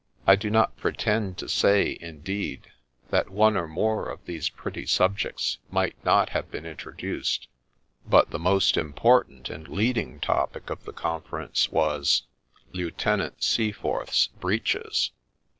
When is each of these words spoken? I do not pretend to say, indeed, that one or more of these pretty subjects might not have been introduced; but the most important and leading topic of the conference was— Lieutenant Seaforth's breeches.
I 0.25 0.35
do 0.35 0.49
not 0.49 0.75
pretend 0.77 1.37
to 1.37 1.47
say, 1.47 1.95
indeed, 2.01 2.71
that 3.11 3.29
one 3.29 3.55
or 3.55 3.67
more 3.67 4.09
of 4.09 4.25
these 4.25 4.49
pretty 4.49 4.87
subjects 4.87 5.59
might 5.69 5.93
not 6.03 6.29
have 6.29 6.49
been 6.49 6.65
introduced; 6.65 7.47
but 8.07 8.31
the 8.31 8.39
most 8.39 8.77
important 8.77 9.47
and 9.47 9.67
leading 9.67 10.19
topic 10.19 10.71
of 10.71 10.85
the 10.85 10.93
conference 10.93 11.69
was— 11.71 12.23
Lieutenant 12.73 13.43
Seaforth's 13.43 14.25
breeches. 14.25 15.11